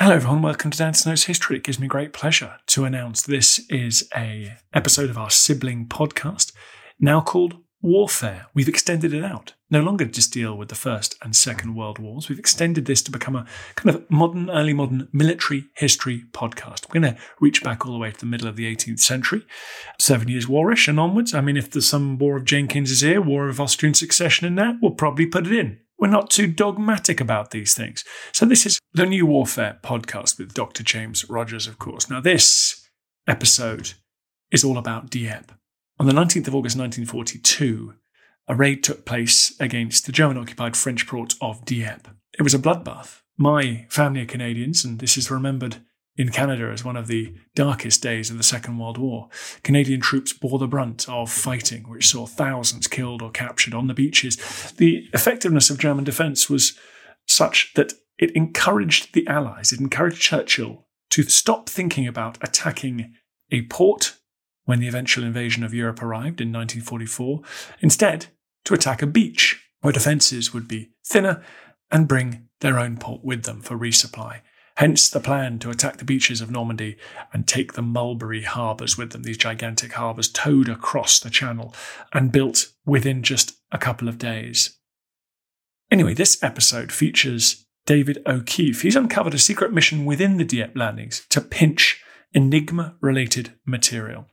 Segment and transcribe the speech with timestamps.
[0.00, 1.58] Hello everyone, welcome to Dan Snow's History.
[1.58, 6.52] It gives me great pleasure to announce this is a episode of our sibling podcast,
[6.98, 8.46] now called Warfare.
[8.54, 9.52] We've extended it out.
[9.68, 12.30] No longer just deal with the First and Second World Wars.
[12.30, 16.88] We've extended this to become a kind of modern, early modern military history podcast.
[16.88, 19.46] We're going to reach back all the way to the middle of the 18th century,
[19.98, 21.34] Seven Years' Warish and onwards.
[21.34, 24.54] I mean, if there's some War of Jenkins is here, War of Austrian Succession in
[24.54, 25.78] that, we'll probably put it in.
[26.00, 28.04] We're not too dogmatic about these things.
[28.32, 30.82] So, this is the New Warfare podcast with Dr.
[30.82, 32.08] James Rogers, of course.
[32.08, 32.88] Now, this
[33.28, 33.92] episode
[34.50, 35.52] is all about Dieppe.
[35.98, 37.92] On the 19th of August 1942,
[38.48, 42.08] a raid took place against the German occupied French port of Dieppe.
[42.38, 43.20] It was a bloodbath.
[43.36, 45.82] My family are Canadians, and this is remembered
[46.16, 49.28] in Canada as one of the darkest days of the Second World War.
[49.62, 53.94] Canadian troops bore the brunt of fighting, which saw thousands killed or captured on the
[53.94, 54.36] beaches.
[54.76, 56.78] The effectiveness of German defence was
[57.26, 63.14] such that it encouraged the Allies, it encouraged Churchill to stop thinking about attacking
[63.50, 64.16] a port
[64.64, 67.40] when the eventual invasion of Europe arrived in 1944,
[67.80, 68.26] instead,
[68.64, 71.42] to attack a beach where defences would be thinner
[71.90, 74.40] and bring their own port with them for resupply.
[74.80, 76.96] Hence the plan to attack the beaches of Normandy
[77.34, 81.74] and take the Mulberry harbours with them, these gigantic harbours towed across the channel
[82.14, 84.78] and built within just a couple of days.
[85.90, 88.80] Anyway, this episode features David O'Keefe.
[88.80, 92.02] He's uncovered a secret mission within the Dieppe landings to pinch
[92.32, 94.28] Enigma related material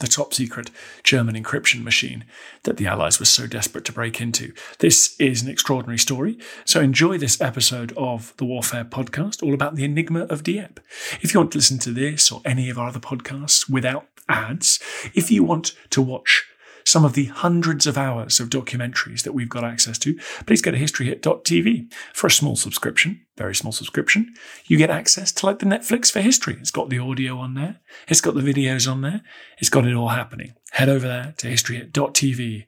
[0.00, 0.70] the top secret
[1.04, 2.24] German encryption machine
[2.64, 4.52] that the Allies were so desperate to break into.
[4.80, 9.76] This is an extraordinary story, so enjoy this episode of the Warfare podcast, all about
[9.76, 10.82] the enigma of Dieppe.
[11.20, 14.80] If you want to listen to this or any of our other podcasts without ads,
[15.14, 16.46] if you want to watch
[16.84, 20.70] some of the hundreds of hours of documentaries that we've got access to, please go
[20.70, 24.32] to historyhit.tv for a small subscription, very small subscription.
[24.66, 26.56] You get access to like the Netflix for history.
[26.60, 29.22] It's got the audio on there, it's got the videos on there,
[29.58, 30.54] it's got it all happening.
[30.72, 32.66] Head over there to historyhit.tv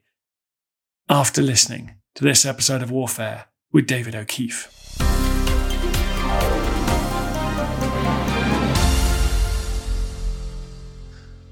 [1.09, 4.69] after listening to this episode of Warfare with David O'Keefe.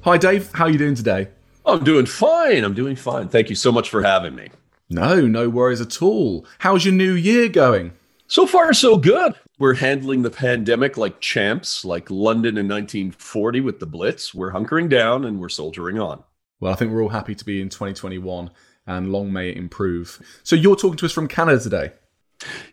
[0.03, 0.51] Hi, Dave.
[0.53, 1.27] How are you doing today?
[1.65, 2.63] I'm doing fine.
[2.63, 3.29] I'm doing fine.
[3.29, 4.49] Thank you so much for having me.
[4.89, 6.45] No, no worries at all.
[6.59, 7.93] How's your new year going?
[8.27, 9.35] So far, so good.
[9.59, 14.33] We're handling the pandemic like champs, like London in 1940 with the Blitz.
[14.33, 16.23] We're hunkering down and we're soldiering on.
[16.59, 18.49] Well, I think we're all happy to be in 2021
[18.87, 20.19] and long may it improve.
[20.43, 21.91] So, you're talking to us from Canada today.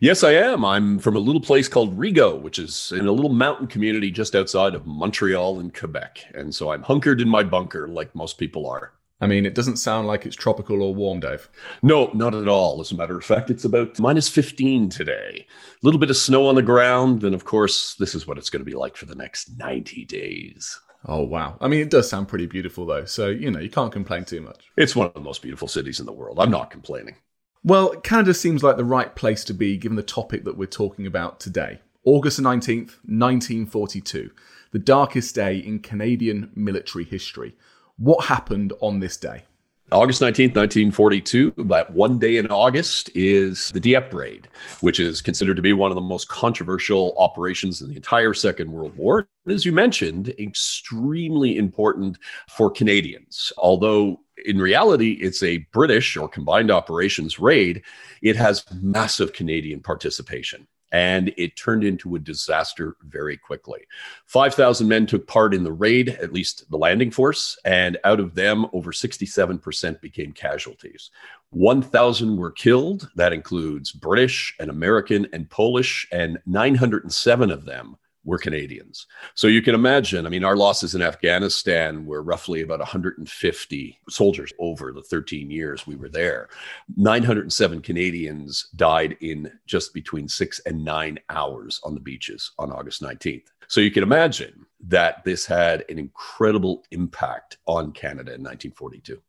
[0.00, 0.64] Yes, I am.
[0.64, 4.34] I'm from a little place called Rigaud, which is in a little mountain community just
[4.34, 6.24] outside of Montreal in Quebec.
[6.34, 8.92] And so I'm hunkered in my bunker like most people are.
[9.20, 11.48] I mean, it doesn't sound like it's tropical or warm, Dave.
[11.82, 12.80] No, not at all.
[12.80, 15.44] As a matter of fact, it's about minus 15 today.
[15.48, 17.24] A little bit of snow on the ground.
[17.24, 20.04] And of course, this is what it's going to be like for the next 90
[20.04, 20.78] days.
[21.06, 21.56] Oh, wow.
[21.60, 23.04] I mean, it does sound pretty beautiful, though.
[23.06, 24.64] So, you know, you can't complain too much.
[24.76, 26.38] It's one of the most beautiful cities in the world.
[26.38, 27.16] I'm not complaining.
[27.64, 31.06] Well, Canada seems like the right place to be given the topic that we're talking
[31.06, 31.81] about today.
[32.05, 34.31] August 19th, 1942,
[34.70, 37.56] the darkest day in Canadian military history.
[37.96, 39.43] What happened on this day?
[39.90, 44.46] August 19th, 1942, that one day in August, is the Dieppe raid,
[44.81, 48.70] which is considered to be one of the most controversial operations in the entire Second
[48.70, 49.26] World War.
[49.49, 52.19] As you mentioned, extremely important
[52.50, 53.50] for Canadians.
[53.56, 57.82] Although in reality, it's a British or combined operations raid.
[58.23, 60.67] It has massive Canadian participation.
[60.93, 63.81] and it turned into a disaster very quickly.
[64.26, 68.35] 5,000 men took part in the raid, at least the landing force, and out of
[68.35, 71.11] them, over 67% became casualties.
[71.50, 73.11] 1,000 were killed.
[73.17, 77.96] That includes British and American and Polish, and 907 of them
[78.28, 79.06] were Canadians.
[79.34, 84.52] So you can imagine, I mean, our losses in Afghanistan were roughly about 150 soldiers
[84.58, 86.50] over the 13 years we were there.
[86.96, 93.02] 907 Canadians died in just between six and nine hours on the beaches on August
[93.02, 93.46] 19th.
[93.66, 99.22] So you can imagine that this had an incredible impact on Canada in 1942.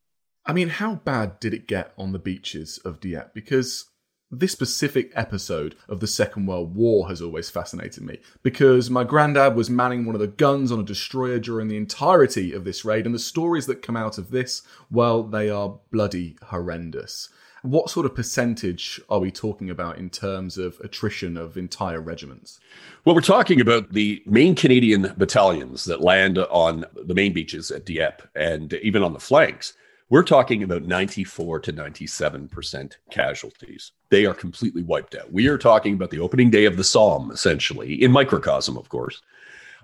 [0.45, 3.31] I mean, how bad did it get on the beaches of Dieppe?
[3.33, 3.85] Because
[4.31, 9.55] this specific episode of the Second World War has always fascinated me because my granddad
[9.55, 13.05] was manning one of the guns on a destroyer during the entirety of this raid,
[13.05, 14.61] and the stories that come out of this,
[14.91, 17.29] well, they are bloody horrendous.
[17.61, 22.59] What sort of percentage are we talking about in terms of attrition of entire regiments?
[23.03, 27.85] Well, we're talking about the main Canadian battalions that land on the main beaches at
[27.85, 29.73] Dieppe and even on the flanks
[30.09, 33.91] we're talking about 94 to 97% casualties.
[34.09, 35.31] They are completely wiped out.
[35.31, 39.21] We are talking about the opening day of the Somme, essentially, in microcosm, of course.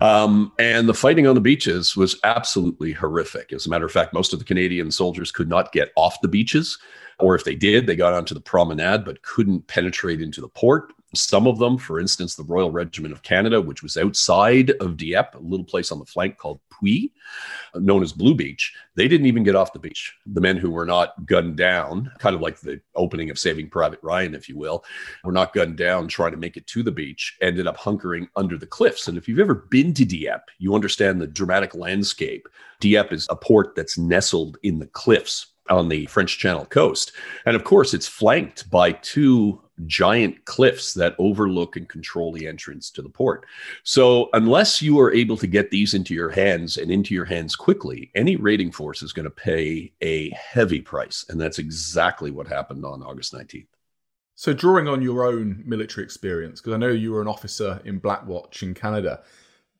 [0.01, 3.54] Um, and the fighting on the beaches was absolutely horrific.
[3.54, 6.28] As a matter of fact, most of the Canadian soldiers could not get off the
[6.28, 6.78] beaches,
[7.19, 10.92] or if they did, they got onto the promenade but couldn't penetrate into the port.
[11.15, 15.38] Some of them, for instance, the Royal Regiment of Canada, which was outside of Dieppe,
[15.38, 17.09] a little place on the flank called Puys,
[17.73, 20.15] uh, known as Blue Beach, they didn't even get off the beach.
[20.25, 24.00] The men who were not gunned down, kind of like the opening of Saving Private
[24.03, 24.83] Ryan, if you will,
[25.23, 28.57] were not gunned down trying to make it to the beach, ended up hunkering under
[28.57, 29.07] the cliffs.
[29.07, 32.47] And if you've ever been to Dieppe, you understand the dramatic landscape.
[32.79, 37.12] Dieppe is a port that's nestled in the cliffs on the French Channel coast.
[37.45, 42.89] And of course, it's flanked by two giant cliffs that overlook and control the entrance
[42.91, 43.45] to the port.
[43.83, 47.56] So, unless you are able to get these into your hands and into your hands
[47.56, 51.25] quickly, any raiding force is going to pay a heavy price.
[51.29, 53.68] And that's exactly what happened on August 19th.
[54.35, 58.00] So, drawing on your own military experience, because I know you were an officer in
[58.00, 59.23] Blackwatch in Canada,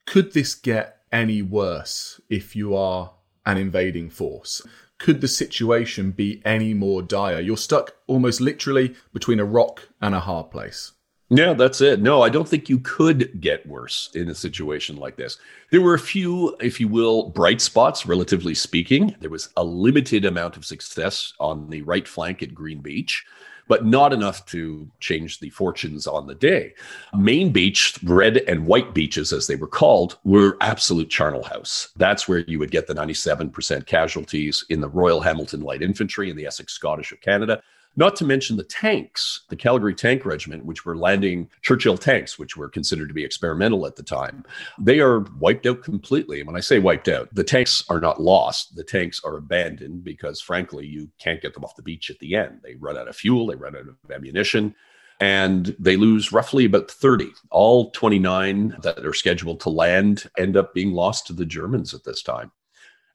[0.05, 3.11] could this get any worse if you are
[3.45, 4.61] an invading force?
[4.97, 7.39] Could the situation be any more dire?
[7.39, 10.94] You're stuck almost literally between a rock and a hard place.
[11.30, 12.01] Yeah, that's it.
[12.01, 15.39] No, I don't think you could get worse in a situation like this.
[15.71, 19.15] There were a few, if you will, bright spots, relatively speaking.
[19.19, 23.25] There was a limited amount of success on the right flank at Green Beach
[23.67, 26.73] but not enough to change the fortunes on the day.
[27.17, 31.89] Main Beach, red and white beaches, as they were called, were absolute charnel house.
[31.95, 36.38] That's where you would get the 97% casualties in the Royal Hamilton Light Infantry and
[36.38, 37.62] the Essex Scottish of Canada.
[37.97, 42.57] Not to mention the tanks, the Calgary Tank Regiment, which were landing Churchill tanks, which
[42.57, 44.44] were considered to be experimental at the time.
[44.80, 46.39] They are wiped out completely.
[46.39, 48.75] And when I say wiped out, the tanks are not lost.
[48.75, 52.36] The tanks are abandoned because, frankly, you can't get them off the beach at the
[52.36, 52.59] end.
[52.63, 54.75] They run out of fuel, they run out of ammunition
[55.21, 57.31] and they lose roughly about 30.
[57.50, 62.03] All 29 that are scheduled to land end up being lost to the Germans at
[62.03, 62.51] this time.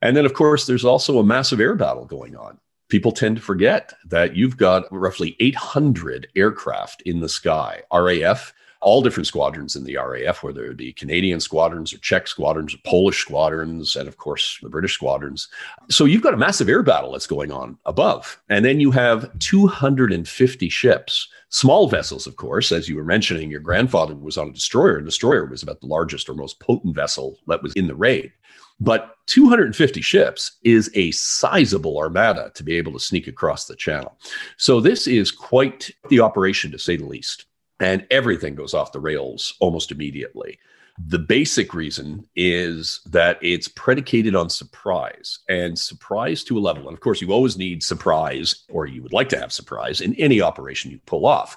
[0.00, 2.59] And then, of course, there's also a massive air battle going on
[2.90, 8.52] people tend to forget that you've got roughly 800 aircraft in the sky, RAF,
[8.82, 12.78] all different squadrons in the RAF, whether it be Canadian squadrons or Czech squadrons or
[12.84, 15.48] Polish squadrons, and of course the British squadrons.
[15.90, 18.40] So you've got a massive air battle that's going on above.
[18.48, 22.72] And then you have 250 ships, small vessels, of course.
[22.72, 25.87] As you were mentioning, your grandfather was on a destroyer, and destroyer was about the
[25.87, 28.32] largest or most potent vessel that was in the raid.
[28.80, 34.18] But 250 ships is a sizable armada to be able to sneak across the channel.
[34.56, 37.44] So this is quite the operation, to say the least.
[37.78, 40.58] And everything goes off the rails almost immediately.
[41.06, 46.88] The basic reason is that it's predicated on surprise and surprise to a level.
[46.88, 50.14] And of course, you always need surprise, or you would like to have surprise in
[50.16, 51.56] any operation you pull off.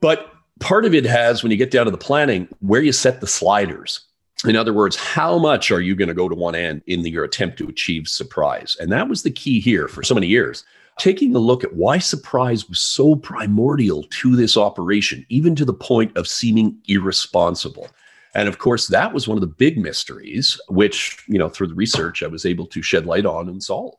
[0.00, 3.20] But part of it has, when you get down to the planning, where you set
[3.20, 4.06] the sliders
[4.44, 7.24] in other words, how much are you going to go to one end in your
[7.24, 8.76] attempt to achieve surprise?
[8.78, 10.64] And that was the key here for so many years.
[10.98, 15.74] Taking a look at why surprise was so primordial to this operation, even to the
[15.74, 17.88] point of seeming irresponsible.
[18.34, 21.74] And of course, that was one of the big mysteries, which, you know, through the
[21.74, 23.98] research, I was able to shed light on and solve.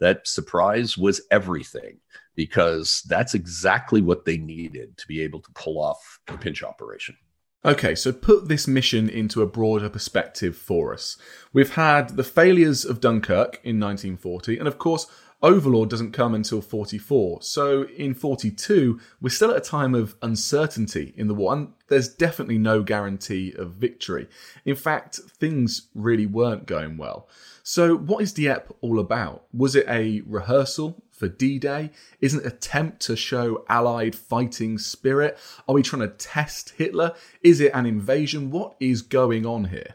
[0.00, 1.98] That surprise was everything
[2.34, 7.16] because that's exactly what they needed to be able to pull off the pinch operation.
[7.64, 11.16] Okay, so put this mission into a broader perspective for us.
[11.52, 15.06] We've had the failures of Dunkirk in 1940, and of course,
[15.42, 17.42] Overlord doesn't come until 44.
[17.42, 22.08] So in 42, we're still at a time of uncertainty in the war, and there's
[22.08, 24.28] definitely no guarantee of victory.
[24.64, 27.28] In fact, things really weren't going well.
[27.62, 29.44] So, what is Dieppe all about?
[29.52, 31.90] Was it a rehearsal for D Day?
[32.20, 35.38] Is an attempt to show Allied fighting spirit?
[35.68, 37.14] Are we trying to test Hitler?
[37.42, 38.50] Is it an invasion?
[38.50, 39.94] What is going on here?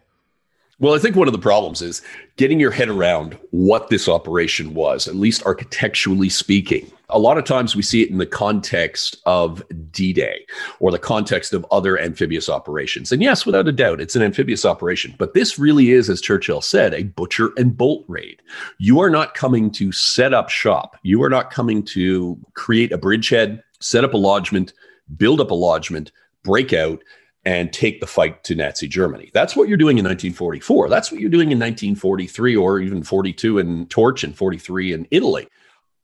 [0.79, 2.01] Well, I think one of the problems is
[2.38, 6.89] getting your head around what this operation was, at least architecturally speaking.
[7.09, 10.45] A lot of times we see it in the context of D Day
[10.81, 13.13] or the context of other amphibious operations.
[13.13, 15.15] And yes, without a doubt, it's an amphibious operation.
[15.17, 18.41] But this really is, as Churchill said, a butcher and bolt raid.
[18.77, 22.97] You are not coming to set up shop, you are not coming to create a
[22.97, 24.73] bridgehead, set up a lodgement,
[25.15, 26.11] build up a lodgement,
[26.43, 27.01] break out
[27.45, 29.31] and take the fight to Nazi Germany.
[29.33, 30.89] That's what you're doing in 1944.
[30.89, 35.47] That's what you're doing in 1943 or even 42 in Torch and 43 in Italy.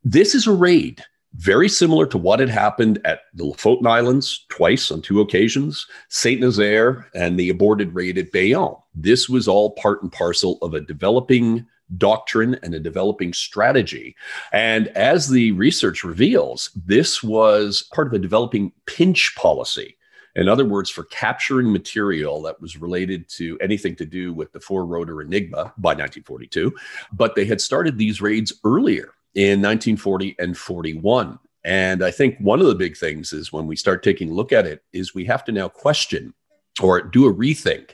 [0.03, 1.03] This is a raid
[1.35, 6.41] very similar to what had happened at the Lofoten Islands twice on two occasions, Saint
[6.41, 8.75] Nazaire, and the aborted raid at Bayonne.
[8.93, 11.65] This was all part and parcel of a developing
[11.97, 14.15] doctrine and a developing strategy.
[14.51, 19.97] And as the research reveals, this was part of a developing pinch policy
[20.35, 24.59] in other words, for capturing material that was related to anything to do with the
[24.59, 26.73] four rotor Enigma by 1942.
[27.11, 31.39] But they had started these raids earlier in 1940 and 41.
[31.65, 34.51] And I think one of the big things is when we start taking a look
[34.51, 36.33] at it, is we have to now question
[36.81, 37.91] or do a rethink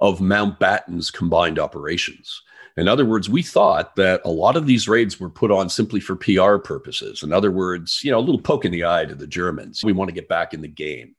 [0.00, 2.42] of Mountbatten's combined operations.
[2.76, 6.00] In other words, we thought that a lot of these raids were put on simply
[6.00, 7.22] for PR purposes.
[7.22, 9.82] In other words, you know, a little poke in the eye to the Germans.
[9.84, 11.14] We want to get back in the game.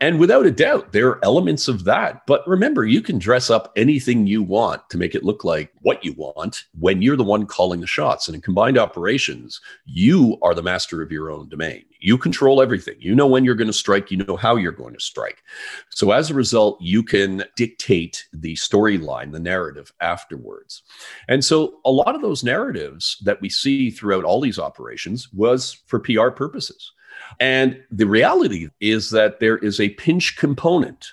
[0.00, 2.24] And without a doubt, there are elements of that.
[2.26, 6.04] But remember, you can dress up anything you want to make it look like what
[6.04, 8.28] you want when you're the one calling the shots.
[8.28, 11.84] And in combined operations, you are the master of your own domain.
[12.02, 12.96] You control everything.
[12.98, 15.42] You know when you're going to strike, you know how you're going to strike.
[15.90, 20.82] So as a result, you can dictate the storyline, the narrative afterwards.
[21.28, 25.80] And so a lot of those narratives that we see throughout all these operations was
[25.86, 26.92] for PR purposes.
[27.40, 31.12] And the reality is that there is a pinch component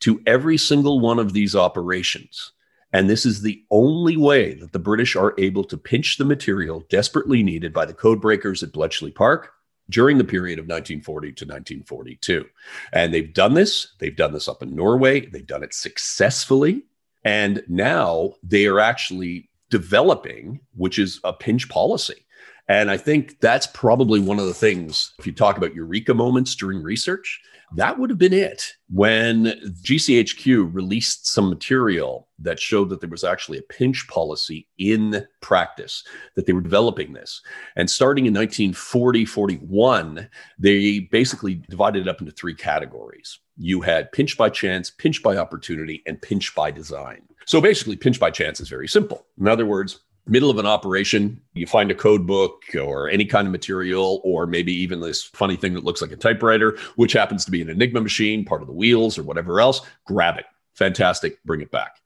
[0.00, 2.52] to every single one of these operations.
[2.92, 6.84] And this is the only way that the British are able to pinch the material
[6.88, 9.52] desperately needed by the code breakers at Bletchley Park
[9.90, 12.44] during the period of 1940 to 1942.
[12.92, 13.94] And they've done this.
[13.98, 15.26] They've done this up in Norway.
[15.26, 16.84] They've done it successfully.
[17.24, 22.26] And now they are actually developing, which is a pinch policy.
[22.68, 26.54] And I think that's probably one of the things, if you talk about eureka moments
[26.54, 27.40] during research,
[27.76, 29.46] that would have been it when
[29.82, 36.04] GCHQ released some material that showed that there was actually a pinch policy in practice,
[36.34, 37.42] that they were developing this.
[37.76, 43.38] And starting in 1940, 41, they basically divided it up into three categories.
[43.56, 47.22] You had pinch by chance, pinch by opportunity, and pinch by design.
[47.44, 49.26] So basically, pinch by chance is very simple.
[49.38, 53.46] In other words, middle of an operation, you find a code book or any kind
[53.46, 57.44] of material, or maybe even this funny thing that looks like a typewriter, which happens
[57.44, 60.46] to be an Enigma machine, part of the wheels or whatever else, grab it.
[60.74, 61.96] Fantastic, bring it back.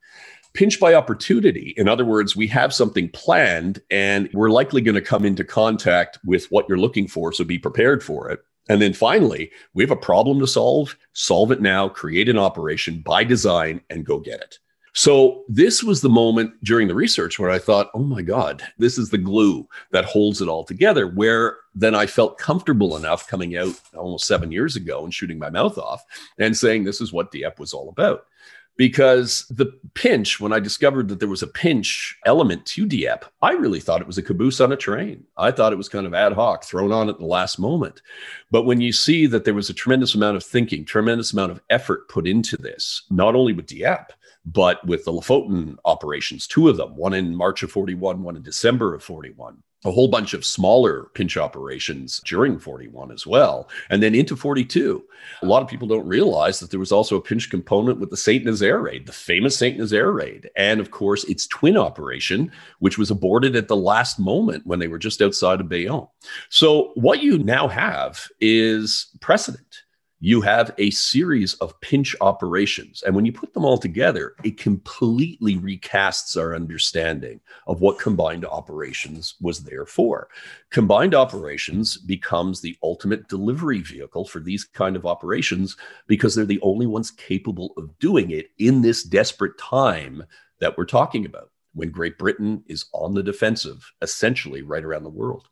[0.53, 1.73] Pinch by opportunity.
[1.77, 6.19] In other words, we have something planned and we're likely going to come into contact
[6.25, 7.31] with what you're looking for.
[7.33, 8.39] So be prepared for it.
[8.69, 13.01] And then finally, we have a problem to solve, solve it now, create an operation
[13.01, 14.59] by design, and go get it.
[14.93, 18.99] So this was the moment during the research where I thought, oh my God, this
[18.99, 21.07] is the glue that holds it all together.
[21.07, 25.49] Where then I felt comfortable enough coming out almost seven years ago and shooting my
[25.49, 26.03] mouth off
[26.37, 28.27] and saying this is what Dieppe was all about.
[28.75, 33.51] Because the pinch, when I discovered that there was a pinch element to Dieppe, I
[33.51, 35.25] really thought it was a caboose on a train.
[35.37, 38.01] I thought it was kind of ad hoc, thrown on at the last moment.
[38.49, 41.61] But when you see that there was a tremendous amount of thinking, tremendous amount of
[41.69, 44.13] effort put into this, not only with Dieppe,
[44.45, 48.43] but with the Lofoten operations, two of them, one in March of 41, one in
[48.43, 54.01] December of 41, a whole bunch of smaller pinch operations during 41 as well, and
[54.01, 55.03] then into 42.
[55.41, 58.17] A lot of people don't realize that there was also a pinch component with the
[58.17, 58.45] St.
[58.45, 59.77] Nazaire raid, the famous St.
[59.77, 64.65] Nazaire raid, and of course its twin operation, which was aborted at the last moment
[64.65, 66.07] when they were just outside of Bayonne.
[66.49, 69.82] So what you now have is precedent
[70.25, 73.03] you have a series of pinch operations.
[73.03, 78.45] And when you put them all together, it completely recasts our understanding of what combined
[78.45, 80.29] operations was there for.
[80.69, 85.75] Combined operations becomes the ultimate delivery vehicle for these kind of operations
[86.07, 90.23] because they're the only ones capable of doing it in this desperate time
[90.61, 91.49] that we're talking about.
[91.73, 95.49] when Great Britain is on the defensive, essentially right around the world.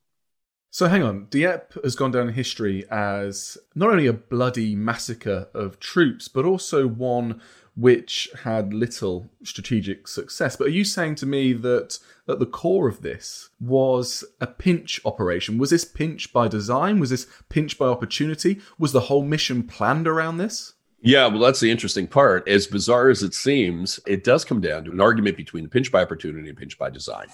[0.73, 5.49] So hang on, Dieppe has gone down in history as not only a bloody massacre
[5.53, 7.41] of troops, but also one
[7.75, 10.55] which had little strategic success.
[10.55, 15.01] But are you saying to me that at the core of this was a pinch
[15.03, 15.57] operation?
[15.57, 17.01] Was this pinch by design?
[17.01, 18.61] Was this pinch by opportunity?
[18.79, 20.73] Was the whole mission planned around this?
[21.01, 22.47] Yeah, well, that's the interesting part.
[22.47, 26.01] As bizarre as it seems, it does come down to an argument between pinch by
[26.01, 27.27] opportunity and pinch by design.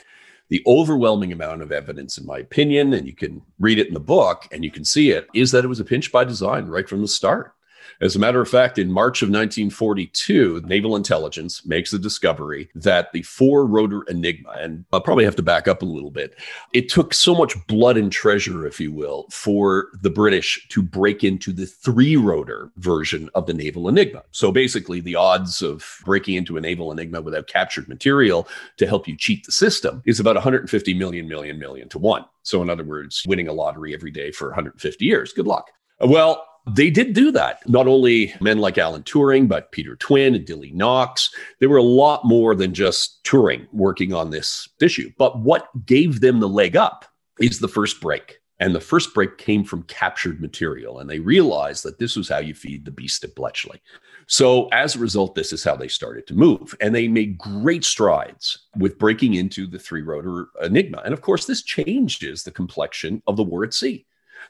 [0.50, 4.00] The overwhelming amount of evidence, in my opinion, and you can read it in the
[4.00, 6.88] book and you can see it, is that it was a pinch by design right
[6.88, 7.54] from the start.
[8.02, 13.12] As a matter of fact, in March of 1942, naval intelligence makes the discovery that
[13.12, 16.38] the four rotor Enigma, and I'll probably have to back up a little bit,
[16.74, 21.24] it took so much blood and treasure, if you will, for the British to break
[21.24, 24.24] into the three rotor version of the naval Enigma.
[24.32, 29.08] So basically, the odds of breaking into a naval Enigma without captured material to help
[29.08, 32.26] you cheat the system is about 150 million, million, million to one.
[32.44, 35.34] So, in other words, winning a lottery every day for 150 years.
[35.34, 35.70] Good luck.
[36.00, 37.68] Well, they did do that.
[37.70, 41.34] Not only men like Alan Turing, but Peter Twinn and Dilly Knox.
[41.60, 45.12] They were a lot more than just Turing working on this issue.
[45.18, 47.06] But what gave them the leg up
[47.40, 48.40] is the first break.
[48.60, 51.00] And the first break came from captured material.
[51.00, 53.82] And they realized that this was how you feed the beast at Bletchley.
[54.26, 56.76] So as a result, this is how they started to move.
[56.82, 61.02] And they made great strides with breaking into the three rotor Enigma.
[61.06, 64.06] And of course, this changes the complexion of the war at sea.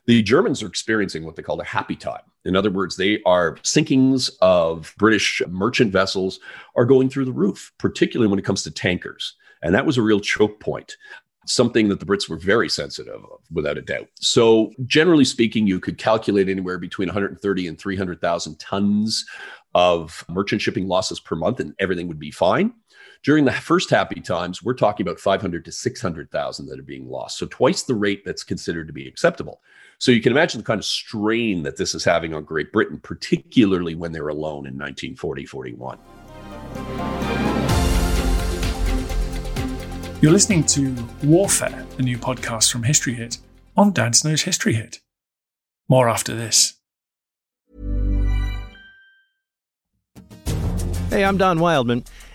[0.08, 2.22] The Germans are experiencing what they call a happy time.
[2.46, 6.40] In other words, they are sinkings of British merchant vessels
[6.76, 9.36] are going through the roof, particularly when it comes to tankers.
[9.62, 10.96] And that was a real choke point
[11.50, 14.08] something that the Brits were very sensitive of, without a doubt.
[14.20, 19.26] So, generally speaking, you could calculate anywhere between 130 and 300,000 tons
[19.74, 22.74] of merchant shipping losses per month, and everything would be fine.
[23.24, 27.38] During the first happy times, we're talking about 500 to 600,000 that are being lost.
[27.38, 29.62] So, twice the rate that's considered to be acceptable.
[30.00, 33.00] So you can imagine the kind of strain that this is having on Great Britain,
[33.02, 35.98] particularly when they're alone in 1940 41.
[40.22, 43.40] You're listening to Warfare, a new podcast from History Hit
[43.76, 45.00] on Dan Snow's History Hit.
[45.90, 46.76] More after this.
[51.10, 52.04] Hey, I'm Don Wildman,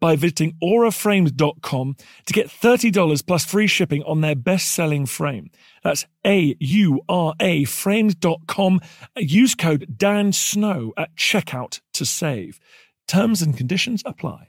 [0.00, 5.50] by visiting auraframes.com to get $30 plus free shipping on their best selling frame.
[5.82, 8.80] That's A U R A frames.com.
[9.16, 12.58] Use code Dan Snow at checkout to save.
[13.06, 14.48] Terms and conditions apply.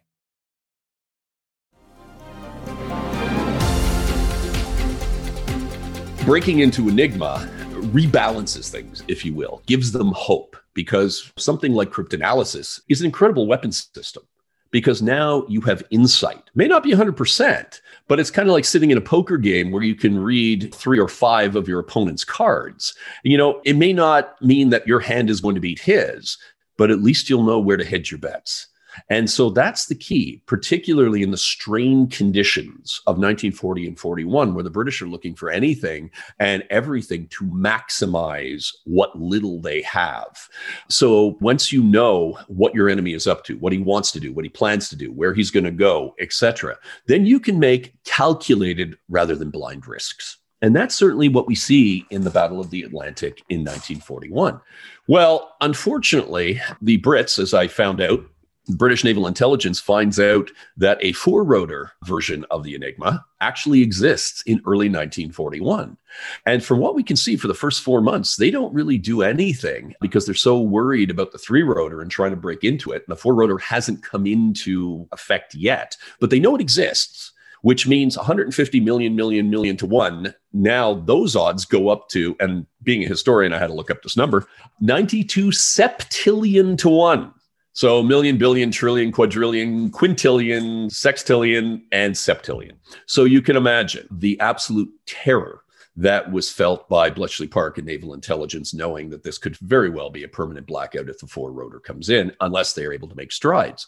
[6.25, 7.47] Breaking into Enigma
[7.93, 13.47] rebalances things, if you will, gives them hope because something like cryptanalysis is an incredible
[13.47, 14.23] weapons system
[14.71, 16.49] because now you have insight.
[16.55, 19.83] May not be 100%, but it's kind of like sitting in a poker game where
[19.83, 22.95] you can read three or five of your opponent's cards.
[23.23, 26.37] You know, it may not mean that your hand is going to beat his,
[26.77, 28.67] but at least you'll know where to hedge your bets.
[29.09, 34.63] And so that's the key, particularly in the strained conditions of 1940 and 41, where
[34.63, 40.49] the British are looking for anything and everything to maximize what little they have.
[40.89, 44.33] So once you know what your enemy is up to, what he wants to do,
[44.33, 47.93] what he plans to do, where he's going to go, etc., then you can make
[48.03, 50.37] calculated rather than blind risks.
[50.61, 54.59] And that's certainly what we see in the Battle of the Atlantic in 1941.
[55.07, 58.25] Well, unfortunately, the Brits, as I found out,
[58.69, 64.41] British naval intelligence finds out that a four rotor version of the Enigma actually exists
[64.45, 65.97] in early 1941.
[66.45, 69.21] And from what we can see for the first four months, they don't really do
[69.21, 73.03] anything because they're so worried about the three rotor and trying to break into it.
[73.07, 77.31] And the four rotor hasn't come into effect yet, but they know it exists.
[77.63, 80.33] Which means 150 million, million, million to one.
[80.53, 84.03] Now those odds go up to, and being a historian, I had to look up
[84.03, 84.45] this number
[84.79, 87.33] 92 septillion to one.
[87.77, 92.71] So million, billion, trillion, quadrillion, quintillion, sextillion, and septillion.
[93.05, 95.61] So you can imagine the absolute terror
[95.95, 100.09] that was felt by Bletchley Park and naval intelligence, knowing that this could very well
[100.09, 103.15] be a permanent blackout if the four rotor comes in, unless they are able to
[103.15, 103.85] make strides.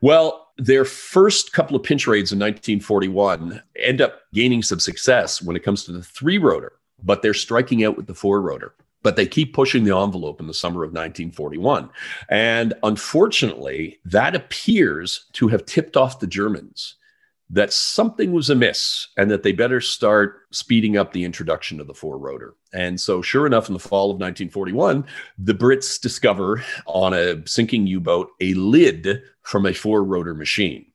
[0.00, 5.54] Well, their first couple of pinch raids in 1941 end up gaining some success when
[5.54, 9.16] it comes to the three rotor, but they're striking out with the four rotor but
[9.16, 11.88] they keep pushing the envelope in the summer of 1941.
[12.28, 16.96] And unfortunately, that appears to have tipped off the Germans
[17.52, 21.94] that something was amiss and that they better start speeding up the introduction of the
[21.94, 22.54] four rotor.
[22.72, 25.04] And so, sure enough, in the fall of 1941,
[25.36, 30.86] the Brits discover on a sinking U boat a lid from a four rotor machine.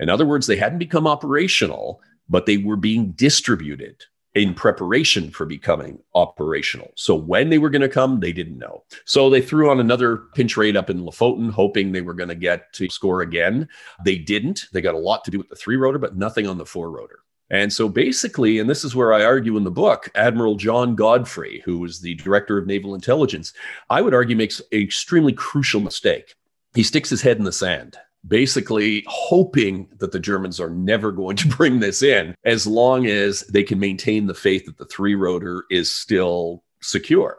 [0.00, 4.02] In other words, they hadn't become operational, but they were being distributed
[4.34, 6.92] in preparation for becoming operational.
[6.94, 8.84] So when they were going to come, they didn't know.
[9.04, 12.34] So they threw on another pinch raid up in Lofoten, hoping they were going to
[12.36, 13.68] get to score again.
[14.04, 14.66] They didn't.
[14.72, 16.90] They got a lot to do with the three rotor, but nothing on the four
[16.90, 17.20] rotor.
[17.52, 21.62] And so basically, and this is where I argue in the book, Admiral John Godfrey,
[21.64, 23.52] who was the director of naval intelligence,
[23.88, 26.36] I would argue makes an extremely crucial mistake.
[26.74, 31.36] He sticks his head in the sand basically hoping that the Germans are never going
[31.36, 35.14] to bring this in as long as they can maintain the faith that the three
[35.14, 37.38] rotor is still secure.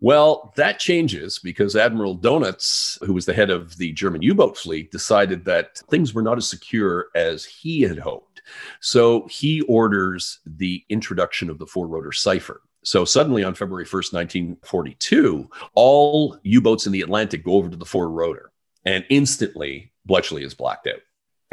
[0.00, 4.56] Well, that changes because Admiral Dönitz, who was the head of the German U boat
[4.56, 8.42] fleet, decided that things were not as secure as he had hoped.
[8.80, 12.62] So he orders the introduction of the four rotor cipher.
[12.84, 17.76] So suddenly on February 1st, 1942, all U boats in the Atlantic go over to
[17.76, 18.52] the four rotor.
[18.84, 21.00] And instantly, Bletchley is blacked out.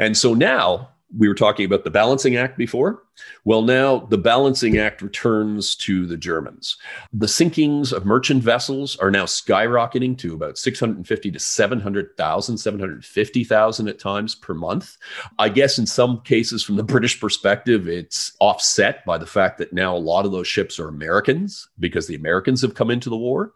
[0.00, 3.04] And so now we were talking about the balancing act before.
[3.44, 6.76] Well, now the balancing act returns to the Germans.
[7.12, 13.98] The sinkings of merchant vessels are now skyrocketing to about 650 to 700,000, 750,000 at
[13.98, 14.96] times per month.
[15.38, 19.72] I guess in some cases, from the British perspective, it's offset by the fact that
[19.72, 23.16] now a lot of those ships are Americans because the Americans have come into the
[23.16, 23.52] war.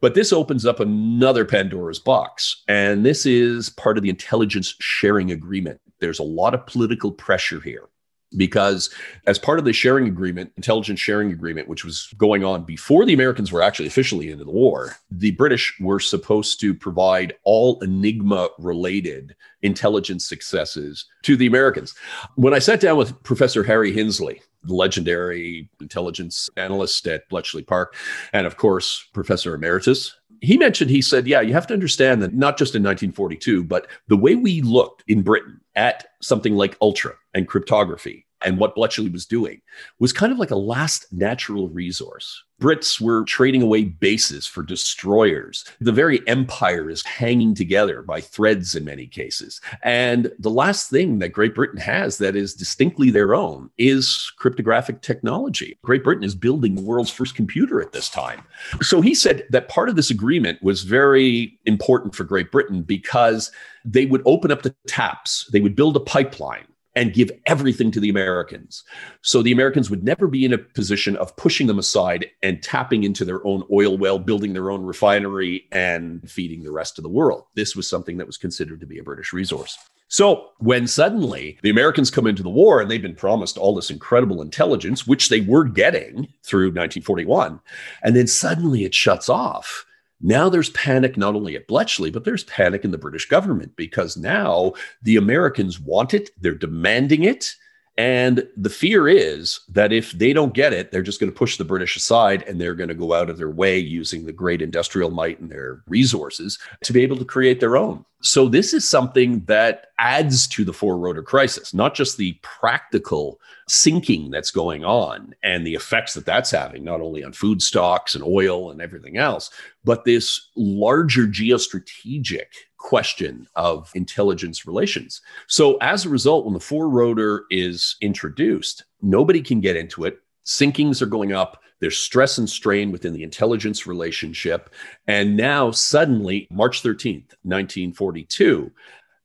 [0.00, 2.62] But this opens up another Pandora's box.
[2.68, 5.80] And this is part of the intelligence sharing agreement.
[6.00, 7.88] There's a lot of political pressure here
[8.36, 8.90] because
[9.26, 13.14] as part of the sharing agreement, intelligence sharing agreement, which was going on before the
[13.14, 18.48] Americans were actually officially into the war, the British were supposed to provide all Enigma
[18.58, 21.94] related intelligence successes to the Americans.
[22.36, 27.94] When I sat down with Professor Harry Hinsley, legendary intelligence analyst at Bletchley Park,
[28.32, 30.16] and of course, Professor Emeritus.
[30.40, 33.86] He mentioned, he said, yeah, you have to understand that not just in 1942, but
[34.08, 39.10] the way we looked in Britain at something like ultra and cryptography and what Bletchley
[39.10, 39.60] was doing
[39.98, 42.42] was kind of like a last natural resource.
[42.60, 45.64] Brits were trading away bases for destroyers.
[45.80, 49.60] The very empire is hanging together by threads in many cases.
[49.82, 55.02] And the last thing that Great Britain has that is distinctly their own is cryptographic
[55.02, 55.76] technology.
[55.82, 58.42] Great Britain is building the world's first computer at this time.
[58.80, 63.50] So he said that part of this agreement was very important for Great Britain because
[63.84, 68.00] they would open up the taps, they would build a pipeline and give everything to
[68.00, 68.84] the Americans.
[69.22, 73.04] So the Americans would never be in a position of pushing them aside and tapping
[73.04, 77.08] into their own oil well, building their own refinery, and feeding the rest of the
[77.08, 77.44] world.
[77.54, 79.76] This was something that was considered to be a British resource.
[80.08, 83.90] So when suddenly the Americans come into the war and they've been promised all this
[83.90, 87.58] incredible intelligence, which they were getting through 1941,
[88.02, 89.84] and then suddenly it shuts off
[90.20, 94.16] Now there's panic not only at Bletchley, but there's panic in the British government because
[94.16, 94.72] now
[95.02, 97.54] the Americans want it, they're demanding it.
[97.96, 101.56] And the fear is that if they don't get it, they're just going to push
[101.56, 104.60] the British aside and they're going to go out of their way using the great
[104.60, 108.04] industrial might and their resources to be able to create their own.
[108.24, 113.38] So, this is something that adds to the four rotor crisis, not just the practical
[113.68, 118.14] sinking that's going on and the effects that that's having, not only on food stocks
[118.14, 119.50] and oil and everything else,
[119.84, 122.46] but this larger geostrategic
[122.78, 125.20] question of intelligence relations.
[125.46, 130.20] So, as a result, when the four rotor is introduced, nobody can get into it.
[130.44, 131.62] Sinkings are going up.
[131.80, 134.70] There's stress and strain within the intelligence relationship.
[135.06, 138.70] And now, suddenly, March 13th, 1942,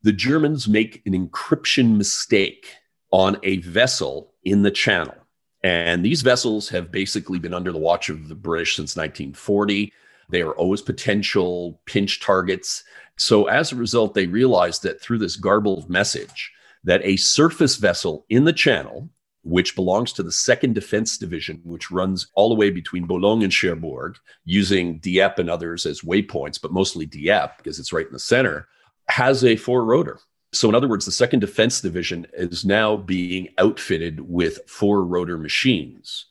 [0.01, 2.73] the Germans make an encryption mistake
[3.11, 5.15] on a vessel in the channel.
[5.63, 9.91] And these vessels have basically been under the watch of the British since 1940.
[10.29, 12.83] They are always potential pinch targets.
[13.17, 16.51] So as a result, they realized that through this garbled message,
[16.83, 19.09] that a surface vessel in the channel,
[19.43, 23.53] which belongs to the Second Defense Division, which runs all the way between Boulogne and
[23.53, 28.19] Cherbourg, using Dieppe and others as waypoints, but mostly Dieppe because it's right in the
[28.19, 28.67] center,
[29.07, 30.19] has a four rotor.
[30.51, 35.37] So, in other words, the Second Defense Division is now being outfitted with four rotor
[35.37, 36.25] machines.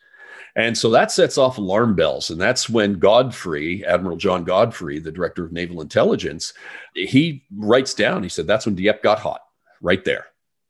[0.57, 2.31] And so that sets off alarm bells.
[2.31, 6.53] And that's when Godfrey, Admiral John Godfrey, the director of naval intelligence,
[6.95, 9.43] he writes down, he said, that's when Dieppe got hot,
[9.81, 10.27] right there.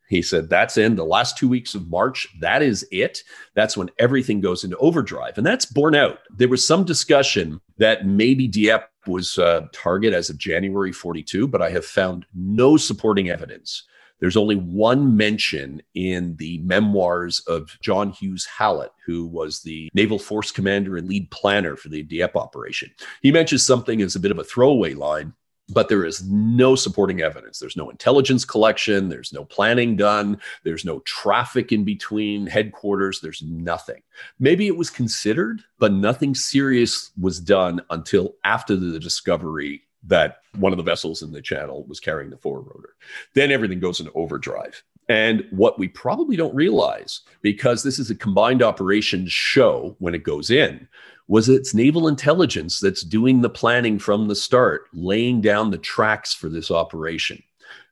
[0.08, 2.28] He said, that's in the last two weeks of March.
[2.40, 3.22] That is it.
[3.54, 5.36] That's when everything goes into overdrive.
[5.36, 6.20] And that's borne out.
[6.36, 11.62] There was some discussion that maybe Dieppe was a target as of January 42, but
[11.62, 13.84] I have found no supporting evidence
[14.20, 20.18] there's only one mention in the memoirs of John Hughes Hallett, who was the naval
[20.18, 22.90] force commander and lead planner for the Dieppe operation.
[23.22, 25.34] He mentions something as a bit of a throwaway line
[25.70, 27.58] but there is no supporting evidence.
[27.58, 29.08] There's no intelligence collection.
[29.08, 30.40] There's no planning done.
[30.64, 33.20] There's no traffic in between headquarters.
[33.20, 34.02] There's nothing.
[34.38, 40.72] Maybe it was considered, but nothing serious was done until after the discovery that one
[40.72, 42.94] of the vessels in the channel was carrying the rotor.
[43.34, 44.82] Then everything goes into overdrive.
[45.08, 50.22] And what we probably don't realize, because this is a combined operations show when it
[50.22, 50.86] goes in,
[51.28, 56.34] was it's naval intelligence that's doing the planning from the start, laying down the tracks
[56.34, 57.42] for this operation.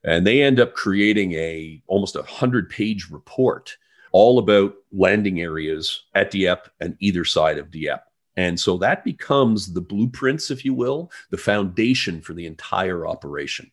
[0.03, 3.75] And they end up creating a almost a hundred page report
[4.11, 8.03] all about landing areas at Dieppe and either side of Dieppe.
[8.35, 13.71] And so that becomes the blueprints, if you will, the foundation for the entire operation.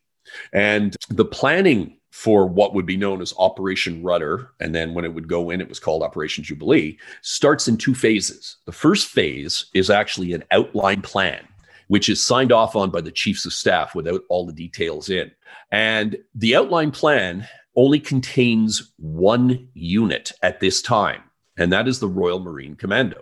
[0.53, 5.13] And the planning for what would be known as Operation Rutter, and then when it
[5.13, 8.55] would go in, it was called Operation Jubilee, starts in two phases.
[8.65, 11.45] The first phase is actually an outline plan,
[11.89, 15.29] which is signed off on by the chiefs of staff without all the details in.
[15.71, 21.21] And the outline plan only contains one unit at this time,
[21.57, 23.19] and that is the Royal Marine Commando.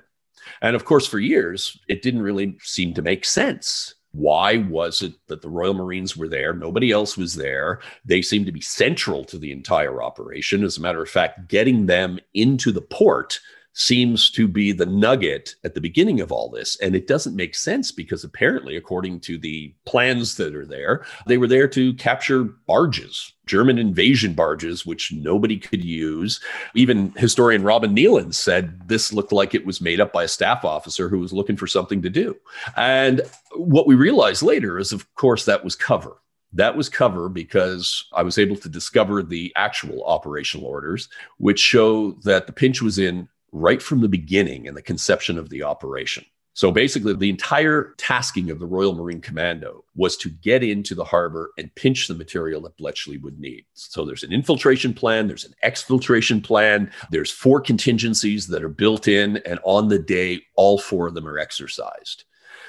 [0.61, 3.95] And of course, for years, it didn't really seem to make sense.
[4.13, 6.53] Why was it that the Royal Marines were there?
[6.53, 7.79] Nobody else was there.
[8.05, 10.63] They seemed to be central to the entire operation.
[10.63, 13.39] As a matter of fact, getting them into the port
[13.73, 16.77] seems to be the nugget at the beginning of all this.
[16.79, 21.37] And it doesn't make sense because apparently, according to the plans that are there, they
[21.37, 26.39] were there to capture barges, German invasion barges, which nobody could use.
[26.75, 30.63] Even historian Robin Neillands said this looked like it was made up by a staff
[30.63, 32.35] officer who was looking for something to do.
[32.77, 33.21] And
[33.55, 36.17] what we realized later is, of course, that was cover.
[36.55, 42.11] That was cover because I was able to discover the actual operational orders, which show
[42.23, 46.25] that the pinch was in right from the beginning in the conception of the operation.
[46.55, 51.03] So basically, the entire tasking of the Royal Marine Commando was to get into the
[51.03, 53.65] harbor and pinch the material that Bletchley would need.
[53.73, 59.07] So there's an infiltration plan, there's an exfiltration plan, there's four contingencies that are built
[59.07, 62.25] in, and on the day, all four of them are exercised.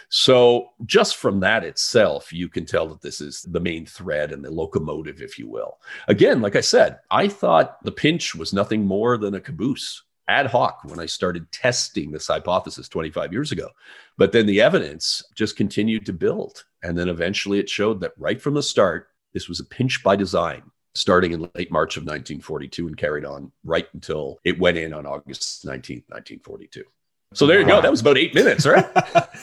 [0.08, 4.44] So, just from that itself, you can tell that this is the main thread and
[4.44, 5.78] the locomotive, if you will.
[6.08, 10.46] Again, like I said, I thought the pinch was nothing more than a caboose ad
[10.46, 13.68] hoc when I started testing this hypothesis 25 years ago.
[14.16, 16.64] But then the evidence just continued to build.
[16.82, 20.16] And then eventually it showed that right from the start, this was a pinch by
[20.16, 20.62] design,
[20.94, 25.06] starting in late March of 1942 and carried on right until it went in on
[25.06, 26.84] August 19th, 1942.
[27.34, 27.80] So there you go.
[27.80, 28.86] That was about eight minutes, right?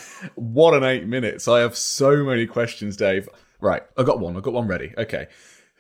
[0.36, 1.50] what an eight minutes.
[1.50, 3.28] I have so many questions, Dave.
[3.60, 3.84] Right.
[3.98, 4.38] I got one.
[4.38, 4.94] I got one ready.
[4.98, 5.28] Okay.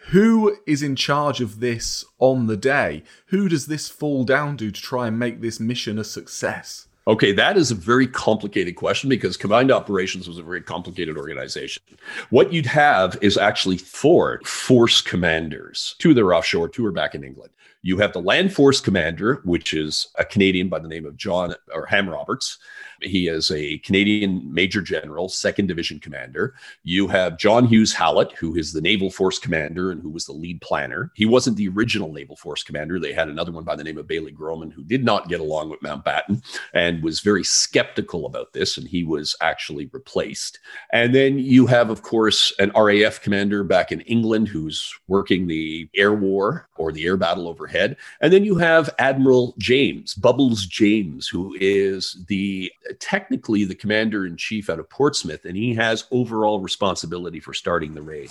[0.10, 3.04] Who is in charge of this on the day?
[3.28, 6.88] Who does this fall down to to try and make this mission a success?
[7.08, 11.82] Okay, that is a very complicated question because Combined Operations was a very complicated organization.
[12.30, 15.96] What you'd have is actually four force commanders.
[15.98, 17.52] Two that are offshore, two are back in England.
[17.82, 21.56] You have the Land Force Commander, which is a Canadian by the name of John
[21.74, 22.60] or Ham Roberts.
[23.02, 26.54] He is a Canadian Major General, Second Division Commander.
[26.84, 30.34] You have John Hughes Hallett, who is the Naval Force Commander and who was the
[30.34, 31.12] lead planner.
[31.16, 33.00] He wasn't the original Naval Force Commander.
[33.00, 35.70] They had another one by the name of Baillie Grohman, who did not get along
[35.70, 40.60] with Mountbatten and was very skeptical about this, and he was actually replaced.
[40.94, 45.90] And then you have, of course, an RAF commander back in England who's working the
[45.96, 47.98] air war or the air battle overhead.
[48.22, 54.38] And then you have Admiral James, Bubbles James, who is the technically the commander in
[54.38, 58.30] chief out of Portsmouth, and he has overall responsibility for starting the raid.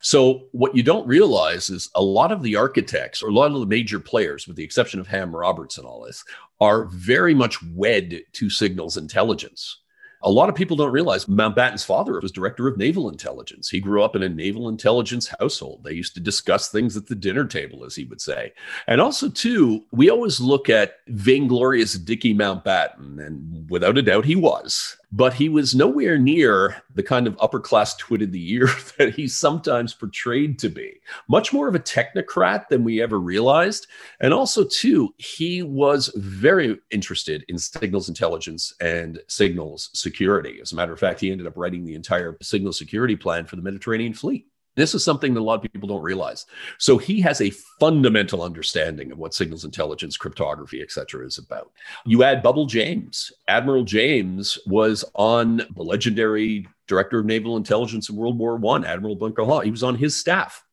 [0.00, 3.58] So, what you don't realize is a lot of the architects, or a lot of
[3.58, 6.24] the major players, with the exception of Ham Roberts and all this,
[6.60, 9.80] are very much wed to signals intelligence.
[10.22, 13.68] A lot of people don't realize Mountbatten's father was director of naval intelligence.
[13.68, 15.84] He grew up in a naval intelligence household.
[15.84, 18.52] They used to discuss things at the dinner table, as he would say.
[18.86, 24.36] And also, too, we always look at vainglorious Dickie Mountbatten, and without a doubt, he
[24.36, 28.68] was but he was nowhere near the kind of upper class twit of the year
[28.98, 31.00] that he's sometimes portrayed to be.
[31.28, 33.86] Much more of a technocrat than we ever realized.
[34.20, 40.58] And also, too, he was very interested in signals intelligence and signals security.
[40.60, 43.56] As a matter of fact, he ended up writing the entire signal security plan for
[43.56, 44.46] the Mediterranean fleet.
[44.78, 46.46] This is something that a lot of people don't realize.
[46.78, 51.72] So he has a fundamental understanding of what signals intelligence, cryptography, et cetera, is about.
[52.06, 53.32] You add Bubble James.
[53.48, 59.16] Admiral James was on the legendary director of naval intelligence in World War One, Admiral
[59.16, 59.60] Blinker Hall.
[59.60, 60.64] He was on his staff.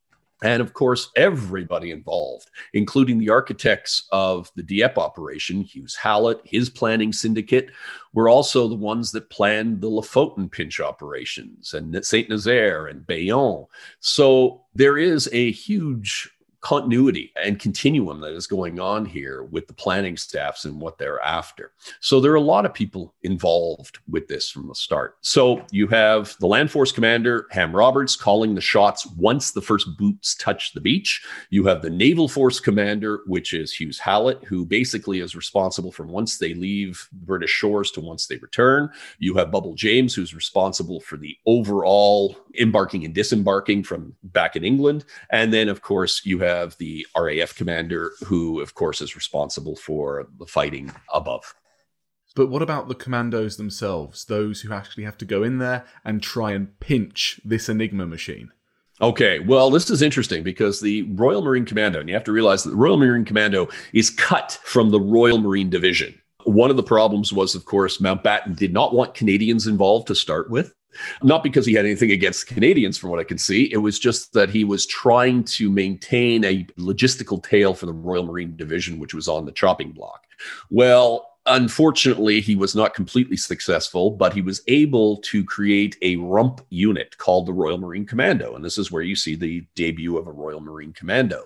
[0.45, 6.69] And of course, everybody involved, including the architects of the Dieppe operation, Hughes Hallett, his
[6.69, 7.71] planning syndicate,
[8.13, 13.65] were also the ones that planned the Lofoten pinch operations and Saint Nazaire and Bayonne.
[14.01, 16.29] So there is a huge
[16.65, 21.21] continuity and continuum that is going on here with the planning staffs and what they're
[21.21, 21.73] after.
[21.99, 25.15] So there are a lot of people involved with this from the start.
[25.21, 29.95] So you have the Land Force Commander, Ham Roberts, calling the shots once the first
[29.95, 31.23] boots touch the beach.
[31.51, 36.07] You have the Naval Force Commander, which is Hughes Hallett, who basically is responsible from
[36.07, 38.89] once they leave British shores to once they return.
[39.19, 44.63] You have Bubble James, who's responsible for the overall embarking and disembarking from back in
[44.63, 45.05] England.
[45.29, 49.75] And then, of course, you have have the RAF commander, who, of course, is responsible
[49.75, 51.53] for the fighting above.
[52.35, 56.21] But what about the commandos themselves, those who actually have to go in there and
[56.21, 58.49] try and pinch this Enigma machine?
[59.01, 62.63] Okay, well, this is interesting because the Royal Marine Commando, and you have to realize
[62.63, 66.13] that the Royal Marine Commando is cut from the Royal Marine Division.
[66.43, 70.49] One of the problems was, of course, Mountbatten did not want Canadians involved to start
[70.49, 70.74] with.
[71.23, 73.71] Not because he had anything against Canadians, from what I can see.
[73.71, 78.25] It was just that he was trying to maintain a logistical tail for the Royal
[78.25, 80.25] Marine Division, which was on the chopping block.
[80.69, 86.61] Well, Unfortunately, he was not completely successful, but he was able to create a rump
[86.69, 88.55] unit called the Royal Marine Commando.
[88.55, 91.43] And this is where you see the debut of a Royal Marine Commando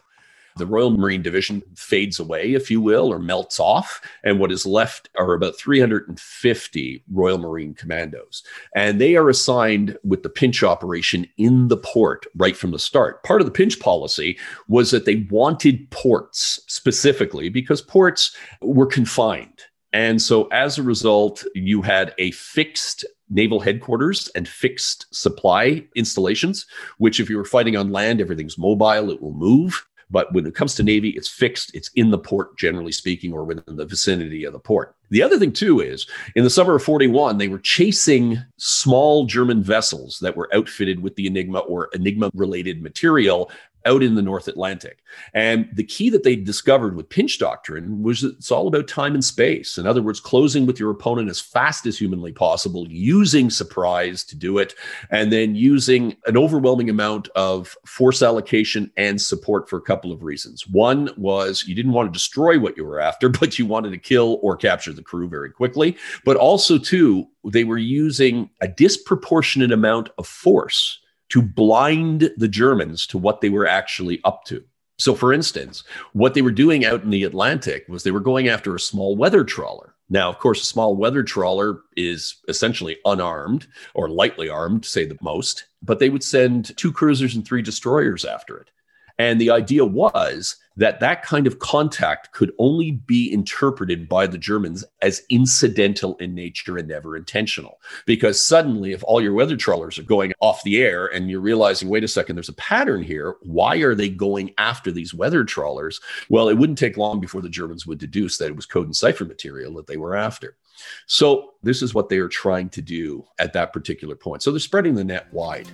[0.59, 4.01] the Royal Marine Division fades away, if you will, or melts off.
[4.23, 8.43] And what is left are about 350 Royal Marine Commandos.
[8.75, 13.23] And they are assigned with the pinch operation in the port right from the start.
[13.23, 19.63] Part of the pinch policy was that they wanted ports specifically because ports were confined.
[19.91, 26.65] And so as a result, you had a fixed naval headquarters and fixed supply installations,
[26.97, 29.85] which if you were fighting on land, everything's mobile, it will move.
[30.11, 31.75] But when it comes to Navy, it's fixed.
[31.75, 34.95] It's in the port, generally speaking, or within the vicinity of the port.
[35.11, 39.63] The other thing, too, is in the summer of 41, they were chasing small German
[39.63, 43.51] vessels that were outfitted with the Enigma or Enigma related material
[43.85, 44.99] out in the North Atlantic.
[45.33, 49.13] And the key that they discovered with pinch doctrine was that it's all about time
[49.13, 49.77] and space.
[49.77, 54.35] In other words, closing with your opponent as fast as humanly possible, using surprise to
[54.35, 54.75] do it,
[55.11, 60.23] and then using an overwhelming amount of force allocation and support for a couple of
[60.23, 60.67] reasons.
[60.67, 63.97] One was you didn't want to destroy what you were after, but you wanted to
[63.97, 65.97] kill or capture the crew very quickly.
[66.25, 73.07] But also, too, they were using a disproportionate amount of force to blind the Germans
[73.07, 74.63] to what they were actually up to.
[74.97, 78.49] So, for instance, what they were doing out in the Atlantic was they were going
[78.49, 79.95] after a small weather trawler.
[80.09, 85.17] Now, of course, a small weather trawler is essentially unarmed or lightly armed, say the
[85.21, 88.71] most, but they would send two cruisers and three destroyers after it.
[89.17, 94.37] And the idea was that that kind of contact could only be interpreted by the
[94.37, 97.81] Germans as incidental in nature and never intentional.
[98.05, 101.89] Because suddenly, if all your weather trawlers are going off the air and you're realizing,
[101.89, 105.99] wait a second, there's a pattern here, why are they going after these weather trawlers?
[106.29, 108.95] Well, it wouldn't take long before the Germans would deduce that it was code and
[108.95, 110.55] cipher material that they were after.
[111.07, 114.43] So, this is what they are trying to do at that particular point.
[114.43, 115.67] So, they're spreading the net wide.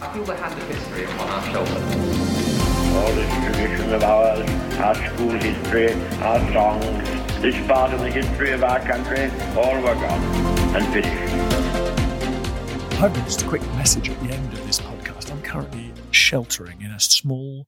[0.00, 2.35] I feel the hand of history our shoulders
[2.96, 4.48] all this tradition of ours,
[4.80, 5.92] our school history,
[6.22, 7.08] our songs,
[7.42, 10.22] this part of the history of our country, all were gone
[10.74, 11.32] and finished.
[12.98, 15.30] I've just a quick message at the end of this podcast.
[15.30, 17.66] I'm currently sheltering in a small,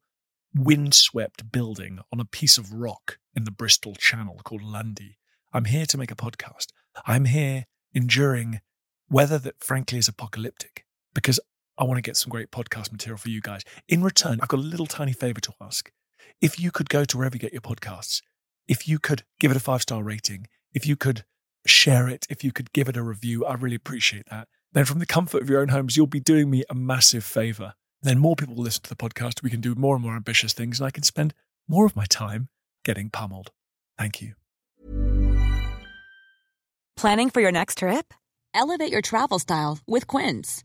[0.55, 5.19] windswept building on a piece of rock in the Bristol Channel called Lundy.
[5.53, 6.69] I'm here to make a podcast.
[7.07, 8.61] I'm here enduring
[9.11, 11.39] weather that frankly is apocalyptic because
[11.79, 13.63] I want to get some great podcast material for you guys.
[13.89, 15.93] In return, I've got a little tiny favor to ask.
[16.41, 18.21] If you could go to wherever you get your podcasts,
[18.67, 21.25] if you could give it a five star rating, if you could
[21.67, 24.49] share it, if you could give it a review, I really appreciate that.
[24.73, 27.75] Then, from the comfort of your own homes, you'll be doing me a massive favor.
[28.03, 29.43] Then, more people will listen to the podcast.
[29.43, 31.33] We can do more and more ambitious things, and I can spend
[31.69, 32.49] more of my time
[32.85, 33.51] getting pummeled.
[33.97, 34.35] Thank you.
[36.97, 38.13] Planning for your next trip?
[38.53, 40.65] Elevate your travel style with Quince.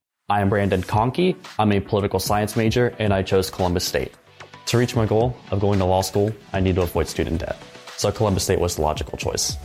[0.31, 1.35] I am Brandon Conkey.
[1.59, 4.13] I'm a political science major and I chose Columbus State.
[4.67, 7.57] To reach my goal of going to law school, I need to avoid student debt.
[7.97, 9.57] So Columbus State was the logical choice.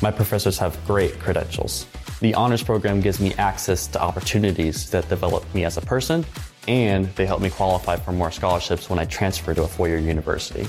[0.00, 1.88] My professors have great credentials.
[2.20, 6.24] The honors program gives me access to opportunities that develop me as a person,
[6.68, 9.98] and they help me qualify for more scholarships when I transfer to a four year
[9.98, 10.68] university.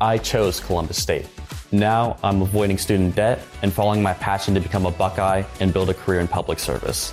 [0.00, 1.26] I chose Columbus State.
[1.72, 5.90] Now I'm avoiding student debt and following my passion to become a Buckeye and build
[5.90, 7.12] a career in public service.